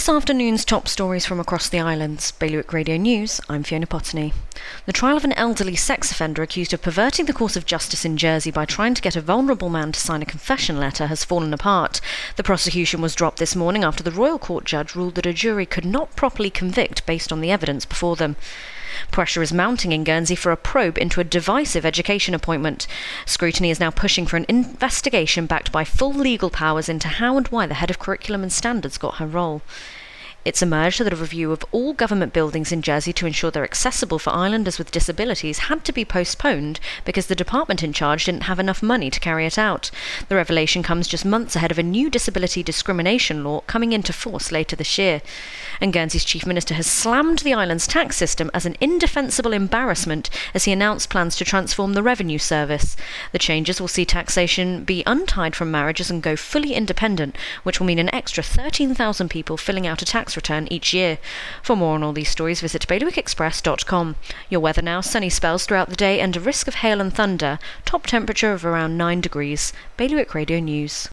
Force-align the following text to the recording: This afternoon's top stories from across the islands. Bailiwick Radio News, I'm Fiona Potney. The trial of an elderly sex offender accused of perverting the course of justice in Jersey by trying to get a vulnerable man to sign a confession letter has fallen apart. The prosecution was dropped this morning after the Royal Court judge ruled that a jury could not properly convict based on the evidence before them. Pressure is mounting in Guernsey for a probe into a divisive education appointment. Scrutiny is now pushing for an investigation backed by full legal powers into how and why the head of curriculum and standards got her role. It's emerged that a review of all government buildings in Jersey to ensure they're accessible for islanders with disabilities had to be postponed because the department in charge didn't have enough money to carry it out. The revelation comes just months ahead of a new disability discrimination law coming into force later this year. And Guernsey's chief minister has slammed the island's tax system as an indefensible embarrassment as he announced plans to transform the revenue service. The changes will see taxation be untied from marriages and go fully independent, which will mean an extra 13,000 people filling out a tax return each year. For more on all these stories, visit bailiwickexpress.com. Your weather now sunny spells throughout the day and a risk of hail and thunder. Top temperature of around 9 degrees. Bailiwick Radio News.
This 0.00 0.08
afternoon's 0.08 0.64
top 0.64 0.88
stories 0.88 1.26
from 1.26 1.40
across 1.40 1.68
the 1.68 1.78
islands. 1.78 2.30
Bailiwick 2.30 2.72
Radio 2.72 2.96
News, 2.96 3.38
I'm 3.50 3.62
Fiona 3.62 3.86
Potney. 3.86 4.32
The 4.86 4.94
trial 4.94 5.18
of 5.18 5.24
an 5.24 5.34
elderly 5.34 5.76
sex 5.76 6.10
offender 6.10 6.42
accused 6.42 6.72
of 6.72 6.80
perverting 6.80 7.26
the 7.26 7.34
course 7.34 7.54
of 7.54 7.66
justice 7.66 8.06
in 8.06 8.16
Jersey 8.16 8.50
by 8.50 8.64
trying 8.64 8.94
to 8.94 9.02
get 9.02 9.14
a 9.14 9.20
vulnerable 9.20 9.68
man 9.68 9.92
to 9.92 10.00
sign 10.00 10.22
a 10.22 10.24
confession 10.24 10.80
letter 10.80 11.08
has 11.08 11.22
fallen 11.22 11.52
apart. 11.52 12.00
The 12.36 12.42
prosecution 12.42 13.02
was 13.02 13.14
dropped 13.14 13.40
this 13.40 13.54
morning 13.54 13.84
after 13.84 14.02
the 14.02 14.10
Royal 14.10 14.38
Court 14.38 14.64
judge 14.64 14.94
ruled 14.94 15.16
that 15.16 15.26
a 15.26 15.34
jury 15.34 15.66
could 15.66 15.84
not 15.84 16.16
properly 16.16 16.48
convict 16.48 17.04
based 17.04 17.30
on 17.30 17.42
the 17.42 17.50
evidence 17.50 17.84
before 17.84 18.16
them. 18.16 18.36
Pressure 19.10 19.42
is 19.42 19.52
mounting 19.52 19.92
in 19.92 20.04
Guernsey 20.04 20.34
for 20.34 20.52
a 20.52 20.56
probe 20.56 20.98
into 20.98 21.20
a 21.20 21.24
divisive 21.24 21.84
education 21.86 22.34
appointment. 22.34 22.86
Scrutiny 23.26 23.70
is 23.70 23.80
now 23.80 23.90
pushing 23.90 24.26
for 24.26 24.36
an 24.36 24.46
investigation 24.48 25.46
backed 25.46 25.70
by 25.70 25.84
full 25.84 26.12
legal 26.12 26.50
powers 26.50 26.88
into 26.88 27.08
how 27.08 27.36
and 27.36 27.48
why 27.48 27.66
the 27.66 27.74
head 27.74 27.90
of 27.90 27.98
curriculum 27.98 28.42
and 28.42 28.52
standards 28.52 28.98
got 28.98 29.16
her 29.16 29.26
role. 29.26 29.62
It's 30.42 30.62
emerged 30.62 31.00
that 31.00 31.12
a 31.12 31.16
review 31.16 31.52
of 31.52 31.66
all 31.70 31.92
government 31.92 32.32
buildings 32.32 32.72
in 32.72 32.80
Jersey 32.80 33.12
to 33.12 33.26
ensure 33.26 33.50
they're 33.50 33.62
accessible 33.62 34.18
for 34.18 34.30
islanders 34.30 34.78
with 34.78 34.90
disabilities 34.90 35.58
had 35.68 35.84
to 35.84 35.92
be 35.92 36.02
postponed 36.02 36.80
because 37.04 37.26
the 37.26 37.34
department 37.34 37.82
in 37.82 37.92
charge 37.92 38.24
didn't 38.24 38.44
have 38.44 38.58
enough 38.58 38.82
money 38.82 39.10
to 39.10 39.20
carry 39.20 39.44
it 39.44 39.58
out. 39.58 39.90
The 40.30 40.36
revelation 40.36 40.82
comes 40.82 41.08
just 41.08 41.26
months 41.26 41.56
ahead 41.56 41.70
of 41.70 41.78
a 41.78 41.82
new 41.82 42.08
disability 42.08 42.62
discrimination 42.62 43.44
law 43.44 43.60
coming 43.66 43.92
into 43.92 44.14
force 44.14 44.50
later 44.50 44.74
this 44.74 44.96
year. 44.96 45.20
And 45.78 45.92
Guernsey's 45.92 46.24
chief 46.24 46.46
minister 46.46 46.72
has 46.72 46.86
slammed 46.86 47.40
the 47.40 47.52
island's 47.52 47.86
tax 47.86 48.16
system 48.16 48.50
as 48.54 48.64
an 48.64 48.76
indefensible 48.80 49.52
embarrassment 49.52 50.30
as 50.54 50.64
he 50.64 50.72
announced 50.72 51.10
plans 51.10 51.36
to 51.36 51.44
transform 51.44 51.92
the 51.92 52.02
revenue 52.02 52.38
service. 52.38 52.96
The 53.32 53.38
changes 53.38 53.78
will 53.78 53.88
see 53.88 54.06
taxation 54.06 54.84
be 54.84 55.02
untied 55.06 55.54
from 55.54 55.70
marriages 55.70 56.10
and 56.10 56.22
go 56.22 56.34
fully 56.34 56.72
independent, 56.72 57.36
which 57.62 57.78
will 57.78 57.86
mean 57.86 57.98
an 57.98 58.14
extra 58.14 58.42
13,000 58.42 59.28
people 59.28 59.58
filling 59.58 59.86
out 59.86 60.00
a 60.00 60.06
tax 60.06 60.29
return 60.36 60.68
each 60.70 60.92
year. 60.92 61.18
For 61.62 61.76
more 61.76 61.94
on 61.94 62.02
all 62.02 62.12
these 62.12 62.28
stories, 62.28 62.60
visit 62.60 62.86
bailiwickexpress.com. 62.86 64.16
Your 64.48 64.60
weather 64.60 64.82
now 64.82 65.00
sunny 65.00 65.30
spells 65.30 65.64
throughout 65.66 65.88
the 65.88 65.96
day 65.96 66.20
and 66.20 66.36
a 66.36 66.40
risk 66.40 66.68
of 66.68 66.74
hail 66.76 67.00
and 67.00 67.12
thunder. 67.12 67.58
Top 67.84 68.06
temperature 68.06 68.52
of 68.52 68.64
around 68.64 68.96
9 68.96 69.20
degrees. 69.20 69.72
Bailiwick 69.96 70.34
Radio 70.34 70.60
News. 70.60 71.08